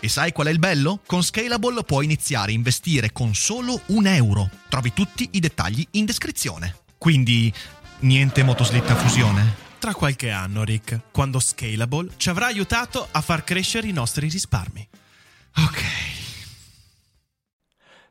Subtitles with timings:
[0.00, 1.00] E sai qual è il bello?
[1.06, 4.50] Con Scalable puoi iniziare a investire con solo un euro.
[4.68, 6.76] Trovi tutti i dettagli in descrizione.
[6.98, 7.52] Quindi,
[8.00, 9.62] niente motoslitta fusione?
[9.78, 14.88] Tra qualche anno, Rick, quando Scalable ci avrà aiutato a far crescere i nostri risparmi.
[15.56, 15.82] Ok.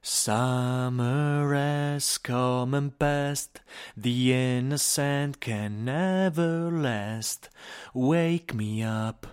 [0.06, 3.62] Summer has come and passed,
[3.96, 7.50] the innocent can never last.
[7.94, 9.26] Wake me up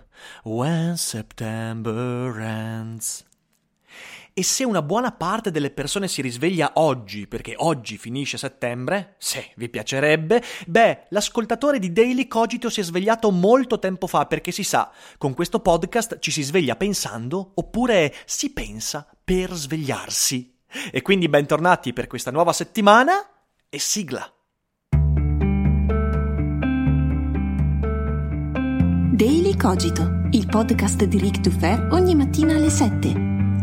[0.43, 3.25] when September ends.
[4.33, 9.51] E se una buona parte delle persone si risveglia oggi, perché oggi finisce settembre, se
[9.57, 14.63] vi piacerebbe, beh, l'ascoltatore di Daily Cogito si è svegliato molto tempo fa, perché si
[14.63, 20.59] sa, con questo podcast ci si sveglia pensando, oppure si pensa per svegliarsi.
[20.91, 23.13] E quindi bentornati per questa nuova settimana
[23.67, 24.33] e sigla.
[29.21, 33.09] Daily Cogito, il podcast di Rick Dufer ogni mattina alle 7.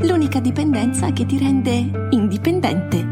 [0.03, 3.05] L'unica dipendenza che ti rende indipendente.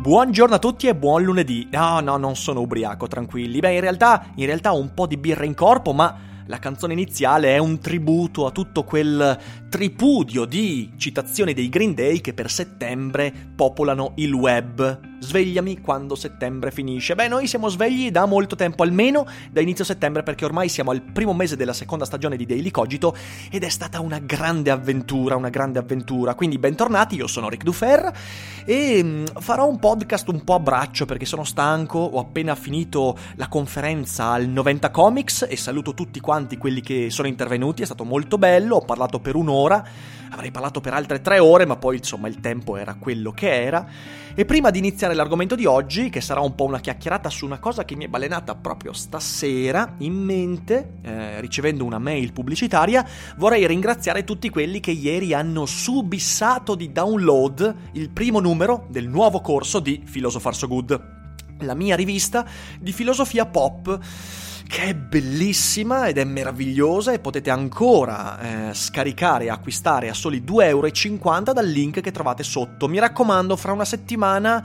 [0.00, 1.66] Buongiorno a tutti e buon lunedì.
[1.72, 3.58] No, no, non sono ubriaco, tranquilli.
[3.58, 6.16] Beh, in realtà, in realtà ho un po' di birra in corpo, ma
[6.48, 9.38] la canzone iniziale è un tributo a tutto quel
[9.68, 15.00] tripudio di citazioni dei Green Day che per settembre popolano il web.
[15.20, 17.16] Svegliami quando settembre finisce.
[17.16, 21.02] Beh, noi siamo svegli da molto tempo, almeno da inizio settembre, perché ormai siamo al
[21.02, 23.16] primo mese della seconda stagione di Daily Cogito
[23.50, 26.34] ed è stata una grande avventura, una grande avventura.
[26.34, 28.12] Quindi bentornati, io sono Rick Dufer
[28.64, 33.18] e mm, farò un podcast un po' a braccio perché sono stanco, ho appena finito
[33.34, 38.04] la conferenza al 90 Comics e saluto tutti quanti quelli che sono intervenuti, è stato
[38.04, 39.56] molto bello, ho parlato per un'ora,
[40.30, 43.86] avrei parlato per altre tre ore, ma poi insomma il tempo era quello che era.
[44.34, 47.58] E prima di iniziare l'argomento di oggi, che sarà un po' una chiacchierata su una
[47.58, 53.04] cosa che mi è balenata proprio stasera in mente, eh, ricevendo una mail pubblicitaria,
[53.36, 59.40] vorrei ringraziare tutti quelli che ieri hanno subissato di download il primo numero del nuovo
[59.40, 61.16] corso di Philosopher So Good,
[61.60, 62.46] la mia rivista
[62.78, 63.98] di filosofia pop
[64.68, 70.42] che è bellissima ed è meravigliosa e potete ancora eh, scaricare e acquistare a soli
[70.46, 72.86] 2,50 euro dal link che trovate sotto.
[72.86, 74.62] Mi raccomando, fra una settimana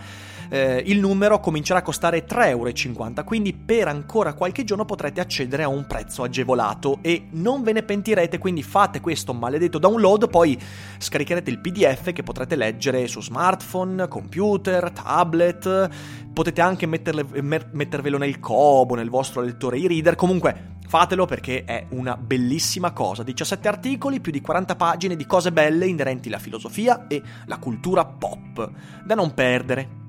[0.49, 5.63] eh, il numero comincerà a costare 3,50 euro, quindi per ancora qualche giorno potrete accedere
[5.63, 10.59] a un prezzo agevolato e non ve ne pentirete, quindi fate questo maledetto download, poi
[10.97, 15.89] scaricherete il PDF che potrete leggere su smartphone, computer, tablet,
[16.33, 17.25] potete anche metterle,
[17.71, 23.23] mettervelo nel Kobo, nel vostro lettore e-reader, comunque fatelo perché è una bellissima cosa.
[23.23, 28.05] 17 articoli, più di 40 pagine di cose belle inerenti alla filosofia e la cultura
[28.05, 28.69] pop,
[29.03, 30.02] da non perdere.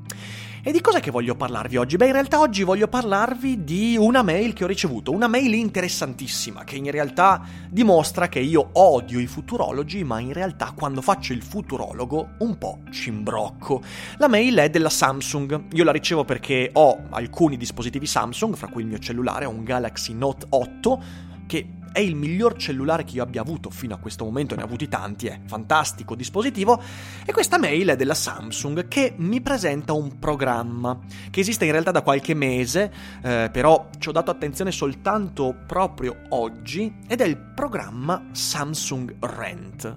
[0.66, 1.97] E di cosa che voglio parlarvi oggi?
[1.97, 6.65] Beh, in realtà oggi voglio parlarvi di una mail che ho ricevuto, una mail interessantissima
[6.65, 11.43] che in realtà dimostra che io odio i futurologi, ma in realtà quando faccio il
[11.43, 13.82] futurologo un po' ci imbrocco.
[14.16, 18.81] La mail è della Samsung, io la ricevo perché ho alcuni dispositivi Samsung, fra cui
[18.81, 21.03] il mio cellulare, un Galaxy Note 8,
[21.47, 23.71] che è il miglior cellulare che io abbia avuto.
[23.71, 26.82] Fino a questo momento, ne ho avuti tanti, è fantastico dispositivo,
[27.25, 30.99] e questa mail è della Samsung che mi presenta un programma
[31.31, 32.93] che esiste in realtà da qualche mese,
[33.23, 39.94] eh, però ci ho dato attenzione soltanto proprio oggi, ed è il programma Samsung Rent,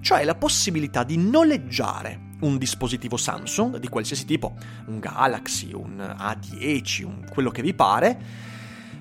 [0.00, 4.56] cioè la possibilità di noleggiare un dispositivo Samsung di qualsiasi tipo,
[4.86, 8.54] un Galaxy, un A10, un quello che vi pare,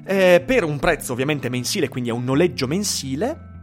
[0.05, 3.53] eh, per un prezzo ovviamente mensile, quindi è un noleggio mensile,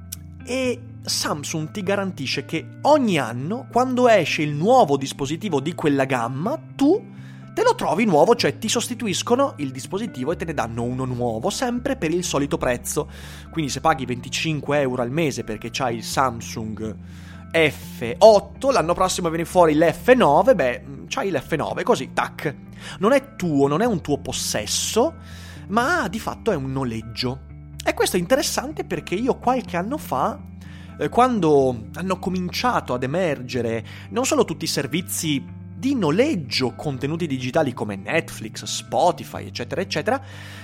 [0.44, 6.60] e Samsung ti garantisce che ogni anno, quando esce il nuovo dispositivo di quella gamma,
[6.74, 7.10] tu
[7.54, 11.50] te lo trovi nuovo, cioè ti sostituiscono il dispositivo e te ne danno uno nuovo,
[11.50, 13.08] sempre per il solito prezzo.
[13.50, 16.96] Quindi se paghi 25 euro al mese perché c'hai il Samsung
[17.52, 22.54] F8, l'anno prossimo viene fuori l'F9, beh, c'hai l'F9, così, tac.
[22.98, 25.14] Non è tuo, non è un tuo possesso,
[25.72, 27.50] ma di fatto è un noleggio.
[27.84, 30.38] E questo è interessante perché io qualche anno fa,
[30.98, 37.72] eh, quando hanno cominciato ad emergere non solo tutti i servizi di noleggio contenuti digitali
[37.72, 40.22] come Netflix, Spotify, eccetera, eccetera,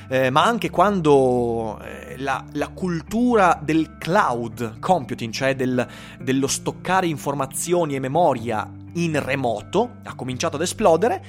[0.08, 5.84] eh, ma anche quando eh, la, la, cultura del cloud computing, cioè del,
[6.20, 11.24] dello stoccare informazioni e memoria in remoto, ha cominciato ad esplodere,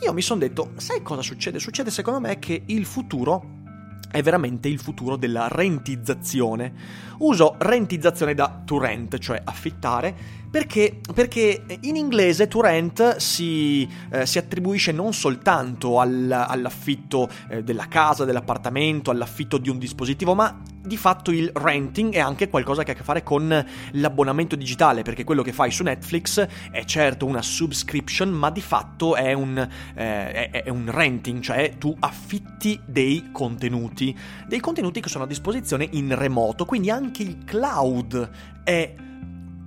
[0.00, 1.58] io mi sono detto, sai cosa succede?
[1.58, 3.62] Succede secondo me che il futuro
[4.10, 6.72] è veramente il futuro della rentizzazione.
[7.18, 14.24] Uso rentizzazione da to rent, cioè affittare, perché, perché in inglese to rent si, eh,
[14.24, 20.62] si attribuisce non soltanto all, all'affitto eh, della casa, dell'appartamento, all'affitto di un dispositivo, ma
[20.80, 25.02] di fatto il renting è anche qualcosa che ha a che fare con l'abbonamento digitale,
[25.02, 29.58] perché quello che fai su Netflix è certo una subscription, ma di fatto è un,
[29.58, 34.16] eh, è, è un renting, cioè tu affitti dei contenuti,
[34.46, 38.30] dei contenuti che sono a disposizione in remoto, quindi anche il cloud
[38.62, 38.94] è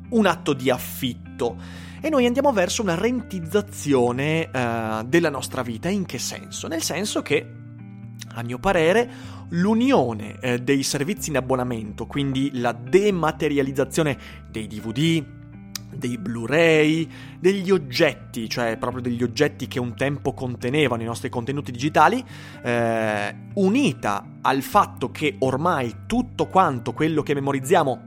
[0.10, 5.90] un atto di affitto e noi andiamo verso una rentizzazione uh, della nostra vita.
[5.90, 6.68] In che senso?
[6.68, 7.46] Nel senso che,
[8.36, 9.10] a mio parere,
[9.50, 14.18] l'unione eh, dei servizi in abbonamento, quindi la dematerializzazione
[14.50, 15.26] dei DVD,
[15.96, 17.10] dei Blu-ray,
[17.40, 22.24] degli oggetti, cioè proprio degli oggetti che un tempo contenevano i nostri contenuti digitali,
[22.62, 28.07] eh, unita al fatto che ormai tutto quanto quello che memorizziamo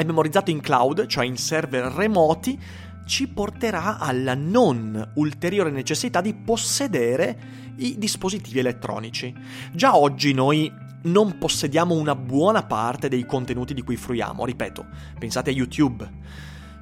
[0.00, 2.58] è memorizzato in cloud, cioè in server remoti,
[3.06, 7.38] ci porterà alla non ulteriore necessità di possedere
[7.76, 9.34] i dispositivi elettronici.
[9.72, 14.86] Già oggi noi non possediamo una buona parte dei contenuti di cui fruiamo, ripeto,
[15.18, 16.08] pensate a YouTube.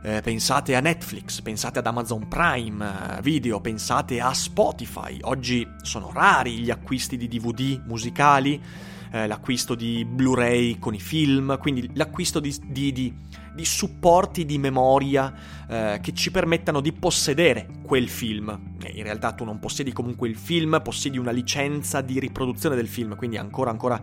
[0.00, 5.18] Eh, pensate a Netflix, pensate ad Amazon Prime eh, Video, pensate a Spotify.
[5.22, 8.62] Oggi sono rari gli acquisti di DVD musicali,
[9.10, 13.14] eh, l'acquisto di Blu-ray con i film, quindi l'acquisto di, di, di,
[13.54, 15.34] di supporti di memoria
[15.68, 18.76] eh, che ci permettano di possedere quel film.
[18.82, 22.88] E in realtà tu non possiedi comunque il film, possiedi una licenza di riproduzione del
[22.88, 24.00] film, quindi ancora, ancora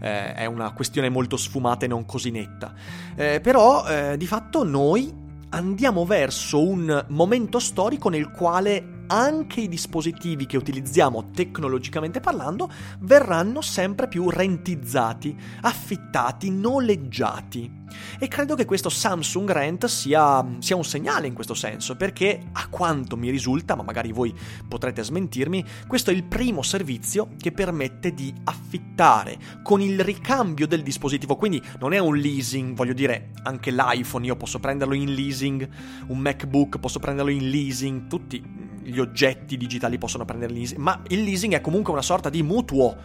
[0.00, 2.74] eh, è una questione molto sfumata e non così netta.
[3.14, 9.68] Eh, però eh, di fatto noi andiamo verso un momento storico nel quale anche i
[9.68, 12.70] dispositivi che utilizziamo tecnologicamente parlando
[13.00, 17.86] verranno sempre più rentizzati, affittati, noleggiati.
[18.18, 22.68] E credo che questo Samsung Rent sia, sia, un segnale in questo senso, perché a
[22.68, 24.34] quanto mi risulta, ma magari voi
[24.68, 30.82] potrete smentirmi, questo è il primo servizio che permette di affittare con il ricambio del
[30.82, 35.68] dispositivo, quindi non è un leasing, voglio dire, anche l'iPhone io posso prenderlo in leasing,
[36.08, 38.42] un MacBook posso prenderlo in leasing, tutti
[38.82, 42.96] gli oggetti digitali possono prendere leasing, ma il leasing è comunque una sorta di mutuo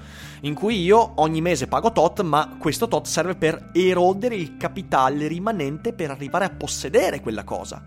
[0.41, 5.27] in cui io ogni mese pago tot, ma questo tot serve per erodere il capitale
[5.27, 7.83] rimanente per arrivare a possedere quella cosa.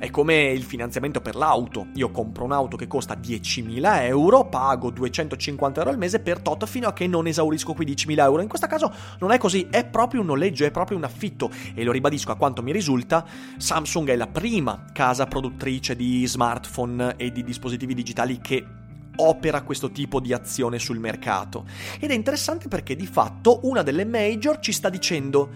[0.00, 1.88] È come il finanziamento per l'auto.
[1.96, 6.88] Io compro un'auto che costa 10.000 euro, pago 250 euro al mese per tot fino
[6.88, 8.40] a che non esaurisco quei 10.000 euro.
[8.40, 11.50] In questo caso non è così, è proprio un noleggio, è proprio un affitto.
[11.74, 13.26] E lo ribadisco a quanto mi risulta,
[13.58, 18.64] Samsung è la prima casa produttrice di smartphone e di dispositivi digitali che
[19.16, 21.66] opera questo tipo di azione sul mercato.
[21.98, 25.50] Ed è interessante perché di fatto una delle major ci sta dicendo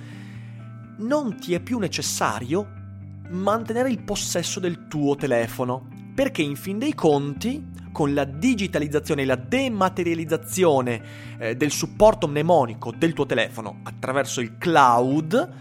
[0.99, 2.83] non ti è più necessario
[3.31, 9.25] mantenere il possesso del tuo telefono, perché in fin dei conti, con la digitalizzazione e
[9.25, 11.03] la dematerializzazione
[11.39, 15.53] eh, del supporto mnemonico del tuo telefono attraverso il cloud,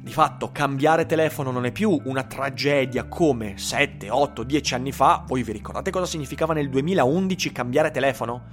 [0.00, 5.22] di fatto cambiare telefono non è più una tragedia come 7, 8, 10 anni fa.
[5.26, 8.46] Voi vi ricordate cosa significava nel 2011 cambiare telefono?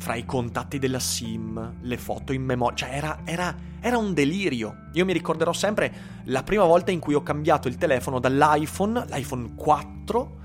[0.00, 4.88] Fra i contatti della SIM, le foto in memoria, cioè era, era, era, un delirio.
[4.94, 5.92] Io mi ricorderò sempre
[6.24, 10.38] la prima volta in cui ho cambiato il telefono dall'iPhone, l'iPhone 4,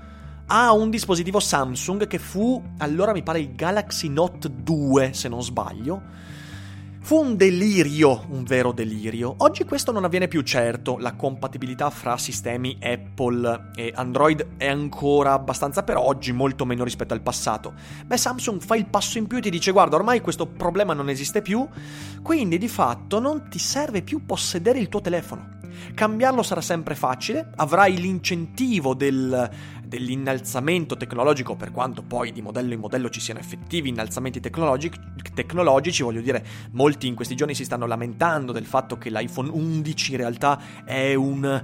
[0.48, 5.42] a un dispositivo Samsung che fu, allora mi pare il Galaxy Note 2, se non
[5.42, 6.02] sbaglio
[7.06, 9.32] Fu un delirio, un vero delirio.
[9.38, 15.32] Oggi questo non avviene più certo, la compatibilità fra sistemi Apple e Android è ancora
[15.32, 17.74] abbastanza per oggi, molto meno rispetto al passato.
[18.04, 21.08] Beh, Samsung fa il passo in più e ti dice guarda, ormai questo problema non
[21.08, 21.64] esiste più,
[22.22, 25.54] quindi di fatto non ti serve più possedere il tuo telefono.
[25.94, 29.48] Cambiarlo sarà sempre facile, avrai l'incentivo del,
[29.86, 34.98] dell'innalzamento tecnologico, per quanto poi di modello in modello ci siano effettivi innalzamenti tecnologici,
[35.34, 40.10] tecnologici, voglio dire, molti in questi giorni si stanno lamentando del fatto che l'iPhone 11
[40.12, 41.62] in realtà è un,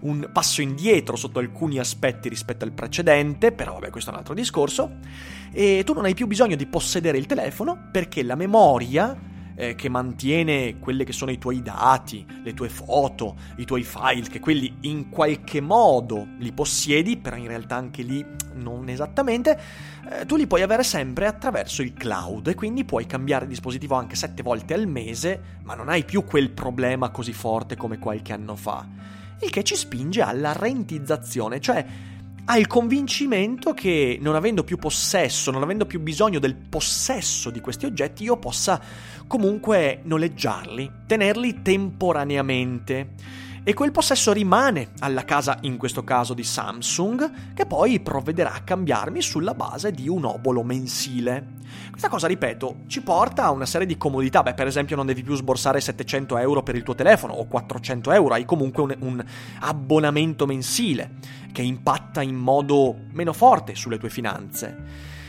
[0.00, 4.34] un passo indietro sotto alcuni aspetti rispetto al precedente, però vabbè questo è un altro
[4.34, 4.98] discorso,
[5.52, 9.88] e tu non hai più bisogno di possedere il telefono perché la memoria eh, che
[9.88, 14.72] mantiene quelli che sono i tuoi dati, le tue foto, i tuoi file, che quelli
[14.82, 18.24] in qualche modo li possiedi, però in realtà anche lì
[18.54, 19.60] non esattamente,
[20.10, 24.14] eh, tu li puoi avere sempre attraverso il cloud e quindi puoi cambiare dispositivo anche
[24.14, 28.54] sette volte al mese, ma non hai più quel problema così forte come qualche anno
[28.54, 28.86] fa.
[29.40, 31.84] Il che ci spinge alla rentizzazione, cioè
[32.50, 37.60] hai il convincimento che non avendo più possesso, non avendo più bisogno del possesso di
[37.60, 38.80] questi oggetti, io possa
[39.26, 43.10] comunque noleggiarli, tenerli temporaneamente.
[43.68, 48.62] E quel possesso rimane alla casa, in questo caso di Samsung, che poi provvederà a
[48.62, 51.56] cambiarmi sulla base di un obolo mensile.
[51.90, 54.42] Questa cosa, ripeto, ci porta a una serie di comodità.
[54.42, 58.10] Beh, per esempio, non devi più sborsare 700 euro per il tuo telefono o 400
[58.12, 59.24] euro, hai comunque un, un
[59.60, 61.16] abbonamento mensile
[61.52, 64.76] che impatta in modo meno forte sulle tue finanze.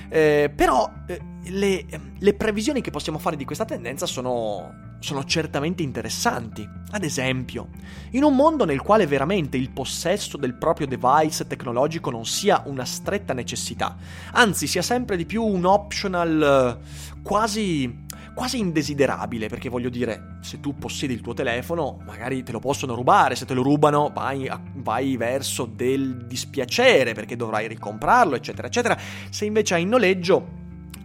[0.07, 1.19] Eh, però eh,
[1.49, 1.85] le,
[2.17, 6.67] le, previsioni che possiamo fare di questa tendenza sono, sono certamente interessanti.
[6.91, 7.69] Ad esempio,
[8.11, 12.85] in un mondo nel quale veramente il possesso del proprio device tecnologico non sia una
[12.85, 13.95] stretta necessità,
[14.33, 18.07] anzi sia sempre di più un optional eh, quasi
[18.39, 22.95] quasi indesiderabile, perché voglio dire, se tu possiedi il tuo telefono, magari te lo possono
[22.95, 28.97] rubare, se te lo rubano vai, vai verso del dispiacere perché dovrai ricomprarlo, eccetera, eccetera.
[29.29, 30.58] Se invece hai in noleggio,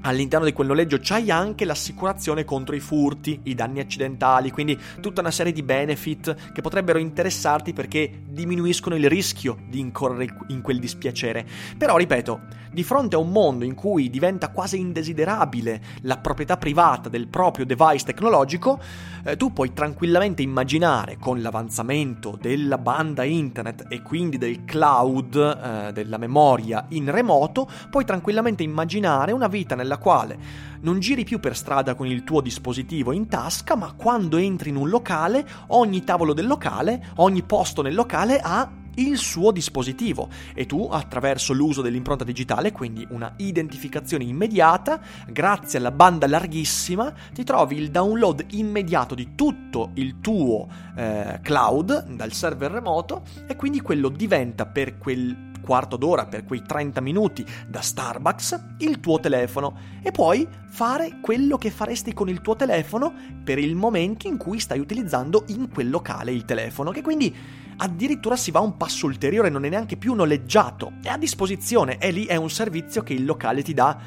[0.05, 5.21] all'interno di quel noleggio c'hai anche l'assicurazione contro i furti, i danni accidentali, quindi tutta
[5.21, 10.79] una serie di benefit che potrebbero interessarti perché diminuiscono il rischio di incorrere in quel
[10.79, 11.47] dispiacere.
[11.77, 12.41] Però, ripeto,
[12.75, 17.65] di fronte a un mondo in cui diventa quasi indesiderabile la proprietà privata del proprio
[17.65, 18.81] device tecnologico,
[19.25, 25.93] eh, tu puoi tranquillamente immaginare con l'avanzamento della banda internet e quindi del cloud, eh,
[25.93, 31.57] della memoria in remoto, puoi tranquillamente immaginare una vita nella quale non giri più per
[31.57, 36.35] strada con il tuo dispositivo in tasca, ma quando entri in un locale, ogni tavolo
[36.35, 40.29] del locale, ogni posto nel locale ha il suo dispositivo.
[40.55, 47.45] E tu attraverso l'uso dell'impronta digitale, quindi una identificazione immediata, grazie alla banda larghissima, ti
[47.45, 53.81] trovi il download immediato di tutto il tuo eh, cloud dal server remoto e quindi
[53.81, 59.77] quello diventa per quel quarto d'ora, per quei 30 minuti da Starbucks, il tuo telefono.
[60.03, 64.61] E puoi fare quello che faresti con il tuo telefono per il momento in cui
[64.61, 67.35] stai utilizzando in quel locale il telefono, che quindi
[67.77, 72.11] addirittura si va un passo ulteriore, non è neanche più noleggiato, è a disposizione, e
[72.13, 73.99] lì è un servizio che il locale ti dà.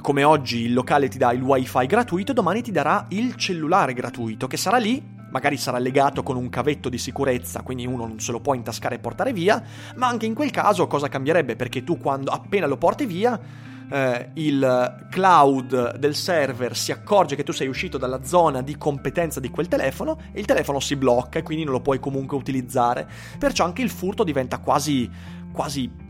[0.00, 4.46] Come oggi il locale ti dà il wifi gratuito, domani ti darà il cellulare gratuito
[4.46, 8.32] che sarà lì magari sarà legato con un cavetto di sicurezza, quindi uno non se
[8.32, 9.62] lo può intascare e portare via,
[9.96, 11.56] ma anche in quel caso cosa cambierebbe?
[11.56, 13.38] Perché tu quando appena lo porti via,
[13.90, 19.40] eh, il cloud del server si accorge che tu sei uscito dalla zona di competenza
[19.40, 23.08] di quel telefono e il telefono si blocca e quindi non lo puoi comunque utilizzare.
[23.38, 25.10] Perciò anche il furto diventa quasi,
[25.52, 26.06] quasi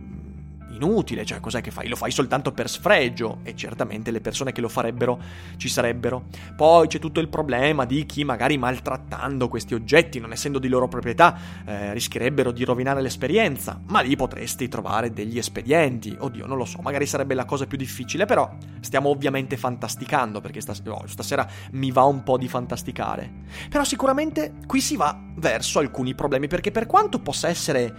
[0.70, 1.88] inutile, cioè cos'è che fai?
[1.88, 5.20] Lo fai soltanto per sfregio e certamente le persone che lo farebbero
[5.56, 6.24] ci sarebbero.
[6.56, 10.88] Poi c'è tutto il problema di chi magari maltrattando questi oggetti, non essendo di loro
[10.88, 16.16] proprietà, eh, rischierebbero di rovinare l'esperienza, ma lì potresti trovare degli espedienti.
[16.18, 20.60] Oddio, non lo so, magari sarebbe la cosa più difficile, però stiamo ovviamente fantasticando perché
[20.60, 23.30] stas- oh, stasera mi va un po' di fantasticare.
[23.68, 27.94] Però sicuramente qui si va verso alcuni problemi perché per quanto possa essere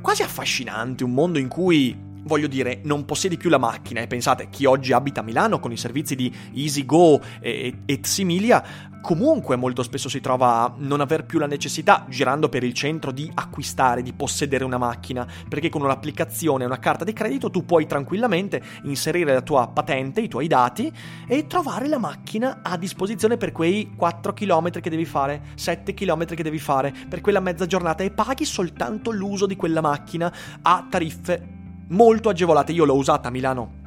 [0.00, 4.00] quasi affascinante un mondo in cui Voglio dire, non possiedi più la macchina.
[4.00, 8.90] E pensate, chi oggi abita a Milano con i servizi di EasyGo e, e similia,
[9.02, 13.10] comunque molto spesso si trova a non aver più la necessità, girando per il centro,
[13.10, 17.86] di acquistare, di possedere una macchina, perché con un'applicazione una carta di credito tu puoi
[17.86, 20.90] tranquillamente inserire la tua patente, i tuoi dati
[21.26, 26.26] e trovare la macchina a disposizione per quei 4 km che devi fare, 7 km
[26.26, 28.04] che devi fare, per quella mezza giornata.
[28.04, 31.60] E paghi soltanto l'uso di quella macchina a tariffe
[31.92, 32.72] molto agevolate.
[32.72, 33.80] Io l'ho usata a Milano,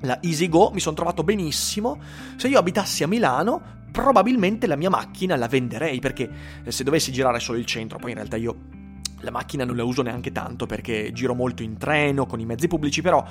[0.00, 1.98] la EasyGo, mi sono trovato benissimo.
[2.36, 6.28] Se io abitassi a Milano, probabilmente la mia macchina la venderei perché
[6.64, 8.78] eh, se dovessi girare solo il centro, poi in realtà io
[9.22, 12.68] la macchina non la uso neanche tanto perché giro molto in treno con i mezzi
[12.68, 13.24] pubblici, però,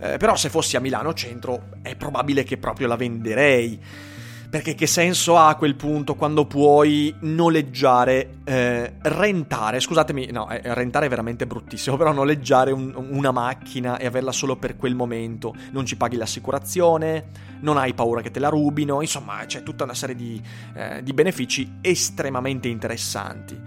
[0.00, 3.80] eh, però se fossi a Milano centro è probabile che proprio la venderei.
[4.48, 10.60] Perché che senso ha a quel punto quando puoi noleggiare, eh, rentare, scusatemi, no, eh,
[10.74, 15.54] rentare è veramente bruttissimo, però noleggiare un, una macchina e averla solo per quel momento,
[15.72, 17.26] non ci paghi l'assicurazione,
[17.60, 20.40] non hai paura che te la rubino, insomma c'è tutta una serie di,
[20.74, 23.60] eh, di benefici estremamente interessanti.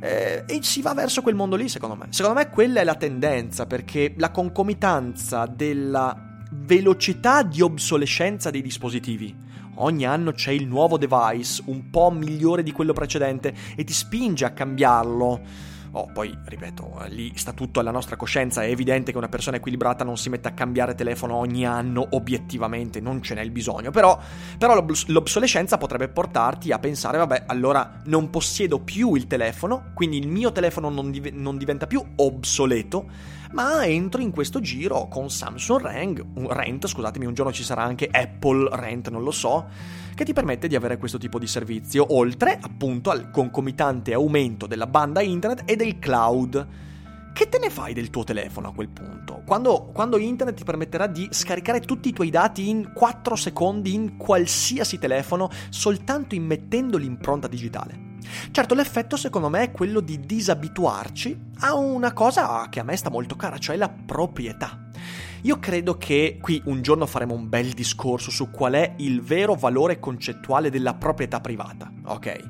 [0.00, 2.06] Eh, e si va verso quel mondo lì, secondo me.
[2.10, 9.41] Secondo me quella è la tendenza, perché la concomitanza della velocità di obsolescenza dei dispositivi
[9.76, 14.44] ogni anno c'è il nuovo device, un po' migliore di quello precedente, e ti spinge
[14.44, 15.70] a cambiarlo.
[15.94, 20.04] Oh, poi, ripeto, lì sta tutto alla nostra coscienza, è evidente che una persona equilibrata
[20.04, 24.18] non si mette a cambiare telefono ogni anno, obiettivamente, non ce n'è il bisogno, però,
[24.56, 30.28] però l'obsolescenza potrebbe portarti a pensare, vabbè, allora non possiedo più il telefono, quindi il
[30.28, 33.10] mio telefono non, div- non diventa più obsoleto,
[33.52, 38.08] ma entro in questo giro con Samsung Rent, Rent, scusatemi, un giorno ci sarà anche
[38.10, 39.66] Apple Rent, non lo so,
[40.14, 44.86] che ti permette di avere questo tipo di servizio, oltre appunto al concomitante aumento della
[44.86, 46.66] banda internet e del cloud.
[47.32, 49.42] Che te ne fai del tuo telefono a quel punto?
[49.46, 54.16] Quando, quando, internet ti permetterà di scaricare tutti i tuoi dati in 4 secondi in
[54.18, 58.11] qualsiasi telefono soltanto immettendo l'impronta digitale.
[58.50, 63.10] Certo, l'effetto secondo me è quello di disabituarci a una cosa che a me sta
[63.10, 64.90] molto cara, cioè la proprietà.
[65.42, 69.54] Io credo che qui un giorno faremo un bel discorso su qual è il vero
[69.54, 72.48] valore concettuale della proprietà privata, ok?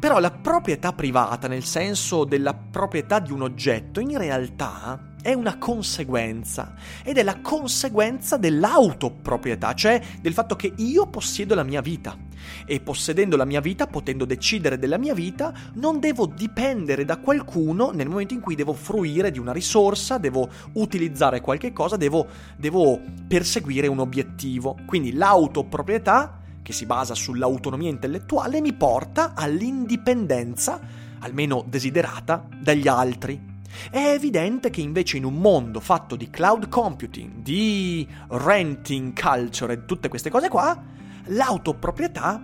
[0.00, 5.56] Però la proprietà privata, nel senso della proprietà di un oggetto, in realtà è una
[5.56, 12.18] conseguenza ed è la conseguenza dell'autoproprietà, cioè del fatto che io possiedo la mia vita
[12.66, 17.90] e possedendo la mia vita, potendo decidere della mia vita, non devo dipendere da qualcuno
[17.92, 23.00] nel momento in cui devo fruire di una risorsa, devo utilizzare qualche cosa, devo, devo
[23.26, 24.76] perseguire un obiettivo.
[24.86, 30.80] Quindi l'autoproprietà, che si basa sull'autonomia intellettuale, mi porta all'indipendenza,
[31.20, 33.52] almeno desiderata, dagli altri.
[33.90, 39.84] È evidente che invece in un mondo fatto di cloud computing, di renting culture e
[39.84, 40.80] tutte queste cose qua,
[41.26, 42.40] l'autoproprietà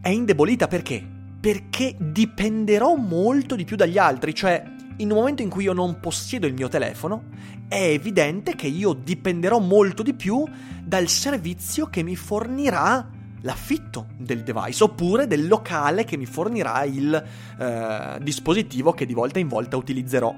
[0.00, 1.06] è indebolita perché?
[1.40, 4.62] Perché dipenderò molto di più dagli altri, cioè
[4.96, 7.24] in un momento in cui io non possiedo il mio telefono,
[7.68, 10.44] è evidente che io dipenderò molto di più
[10.82, 13.08] dal servizio che mi fornirà
[13.42, 17.14] l'affitto del device oppure del locale che mi fornirà il
[17.58, 20.34] eh, dispositivo che di volta in volta utilizzerò.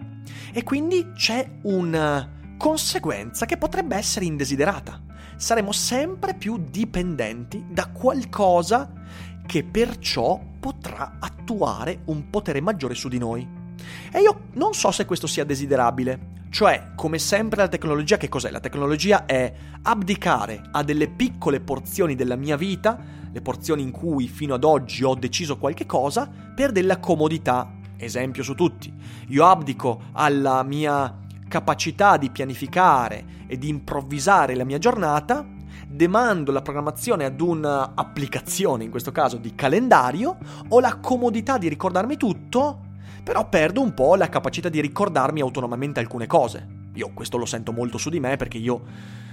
[0.53, 5.01] E quindi c'è una conseguenza che potrebbe essere indesiderata.
[5.43, 8.93] Saremo sempre più dipendenti da qualcosa
[9.45, 13.45] che perciò potrà attuare un potere maggiore su di noi.
[14.13, 16.45] E io non so se questo sia desiderabile.
[16.49, 18.53] Cioè, come sempre la tecnologia, che cos'è?
[18.53, 19.53] La tecnologia è
[19.83, 22.97] abdicare a delle piccole porzioni della mia vita,
[23.33, 27.69] le porzioni in cui fino ad oggi ho deciso qualche cosa, per della comodità.
[27.97, 28.95] Esempio su tutti.
[29.31, 31.22] Io abdico alla mia
[31.53, 35.47] capacità di pianificare e di improvvisare la mia giornata,
[35.87, 42.17] demando la programmazione ad un'applicazione, in questo caso di calendario, ho la comodità di ricordarmi
[42.17, 42.89] tutto
[43.23, 46.67] però perdo un po' la capacità di ricordarmi autonomamente alcune cose.
[46.95, 48.83] Io questo lo sento molto su di me perché io,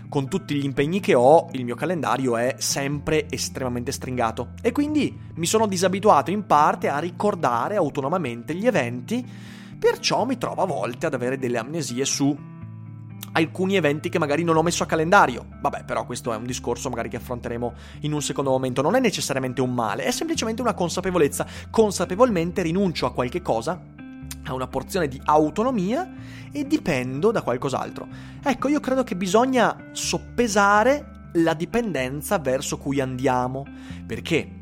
[0.10, 4.50] con tutti gli impegni che ho, il mio calendario è sempre estremamente stringato.
[4.62, 9.26] E quindi mi sono disabituato in parte a ricordare autonomamente gli eventi,
[9.80, 12.38] perciò mi trovo a volte ad avere delle amnesie su
[13.32, 15.46] alcuni eventi che magari non ho messo a calendario.
[15.62, 18.82] Vabbè, però questo è un discorso magari che affronteremo in un secondo momento.
[18.82, 21.46] Non è necessariamente un male, è semplicemente una consapevolezza.
[21.70, 23.82] Consapevolmente rinuncio a qualche cosa,
[24.44, 26.12] a una porzione di autonomia
[26.52, 28.08] e dipendo da qualcos'altro.
[28.44, 33.66] Ecco, io credo che bisogna soppesare la dipendenza verso cui andiamo.
[34.06, 34.59] Perché?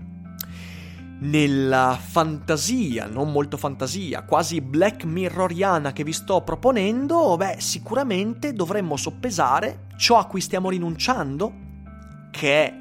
[1.19, 8.97] Nella fantasia, non molto fantasia, quasi black mirroriana che vi sto proponendo, beh, sicuramente dovremmo
[8.97, 11.53] soppesare ciò a cui stiamo rinunciando,
[12.29, 12.79] che è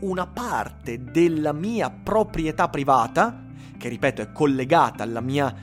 [0.00, 3.44] una parte della mia proprietà privata,
[3.78, 5.54] che ripeto è collegata alla mia,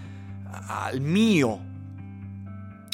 [0.49, 1.65] al mio,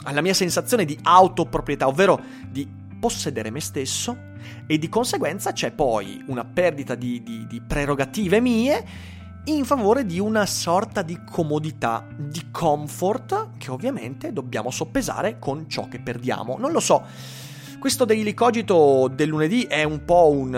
[0.04, 2.68] alla mia sensazione di autoproprietà, ovvero di
[3.00, 4.34] possedere me stesso
[4.68, 8.86] e di conseguenza c'è poi una perdita di, di, di prerogative mie
[9.46, 15.88] in favore di una sorta di comodità, di comfort che ovviamente dobbiamo soppesare con ciò
[15.88, 16.58] che perdiamo.
[16.58, 17.04] Non lo so.
[17.86, 20.56] Questo Daily Cogito del lunedì è un po' un,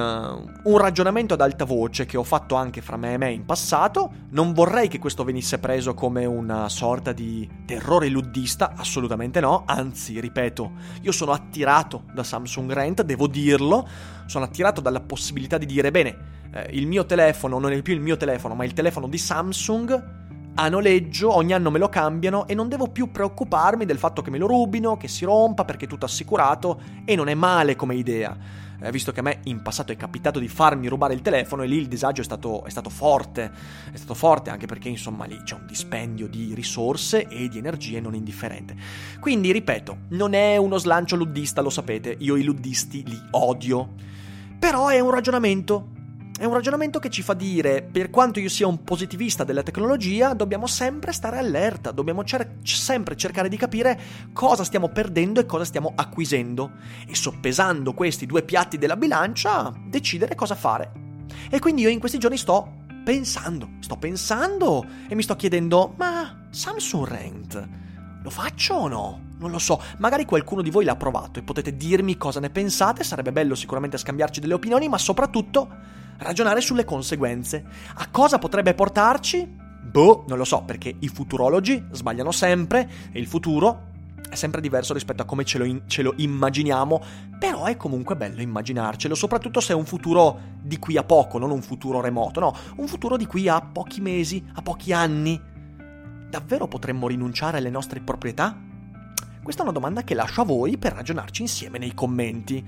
[0.63, 4.09] un, ragionamento ad alta voce che ho fatto anche fra me e me in passato.
[4.29, 9.63] Non vorrei che questo venisse preso come una sorta di terrore luddista, assolutamente no.
[9.65, 13.85] Anzi, ripeto, io sono attirato da Samsung Rent, devo dirlo.
[14.25, 16.17] Sono attirato dalla possibilità di dire, bene,
[16.53, 20.26] eh, il mio telefono non è più il mio telefono, ma il telefono di Samsung
[20.59, 24.31] a noleggio, ogni anno me lo cambiano e non devo più preoccuparmi del fatto che
[24.31, 27.93] me lo rubino, che si rompa perché è tutto assicurato e non è male come
[27.93, 28.35] idea.
[28.81, 31.67] Eh, visto che a me in passato è capitato di farmi rubare il telefono e
[31.67, 33.51] lì il disagio è stato, è stato forte,
[33.91, 37.99] è stato forte anche perché insomma lì c'è un dispendio di risorse e di energie
[37.99, 38.75] non indifferente.
[39.19, 43.93] Quindi ripeto, non è uno slancio luddista, lo sapete, io i luddisti li odio.
[44.57, 45.89] Però è un ragionamento
[46.37, 50.35] è un ragionamento che ci fa dire, per quanto io sia un positivista della tecnologia,
[50.35, 53.99] dobbiamo sempre stare allerta, dobbiamo cer- sempre cercare di capire
[54.33, 56.73] cosa stiamo perdendo e cosa stiamo acquisendo
[57.07, 60.91] e soppesando questi due piatti della bilancia, decidere cosa fare.
[61.49, 66.47] E quindi io in questi giorni sto pensando, sto pensando e mi sto chiedendo, ma
[66.51, 67.69] Samsung Rent
[68.21, 69.21] lo faccio o no?
[69.39, 73.03] Non lo so, magari qualcuno di voi l'ha provato e potete dirmi cosa ne pensate,
[73.03, 77.65] sarebbe bello sicuramente scambiarci delle opinioni, ma soprattutto ragionare sulle conseguenze.
[77.95, 79.65] A cosa potrebbe portarci?
[79.81, 83.95] Boh, non lo so, perché i futurologi sbagliano sempre e il futuro
[84.29, 87.01] è sempre diverso rispetto a come ce lo, in- ce lo, immaginiamo,
[87.39, 91.51] però è comunque bello immaginarcelo, soprattutto se è un futuro di qui a poco, non
[91.51, 95.39] un futuro remoto, no, un futuro di qui a pochi mesi, a pochi anni.
[96.29, 98.57] Davvero potremmo rinunciare alle nostre proprietà?
[99.47, 102.61] Questa è una domanda che lascio a voi per ragionarci insieme nei commenti.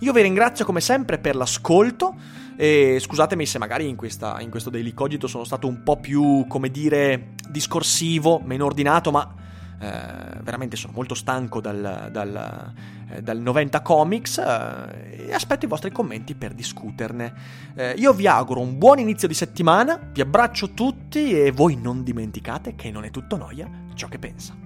[0.00, 2.14] Io vi ringrazio come sempre per l'ascolto
[2.56, 6.44] e scusatemi se magari in, questa, in questo Daily Cogito sono stato un po' più,
[6.46, 9.34] come dire, discorsivo, meno ordinato, ma
[9.80, 12.72] eh, veramente sono molto stanco dal, dal,
[13.12, 17.32] eh, dal 90 Comics eh, e aspetto i vostri commenti per discuterne.
[17.74, 22.02] Eh, io vi auguro un buon inizio di settimana, vi abbraccio tutti e voi non
[22.02, 24.65] dimenticate che non è tutto noia ciò che pensa.